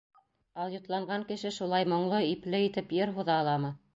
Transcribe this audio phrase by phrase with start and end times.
[0.63, 3.73] Алйотланған кеше шулай моңло, ипле итеп йыр һуҙа аламы?